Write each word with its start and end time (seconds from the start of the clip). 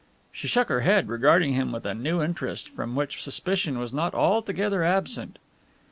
She 0.31 0.47
shook 0.47 0.67
her 0.69 0.79
head, 0.79 1.09
regarding 1.09 1.53
him 1.53 1.71
with 1.71 1.85
a 1.85 1.93
new 1.93 2.23
interest, 2.23 2.69
from 2.69 2.95
which 2.95 3.21
suspicion 3.21 3.77
was 3.77 3.93
not 3.93 4.15
altogether 4.15 4.83
absent. 4.83 5.37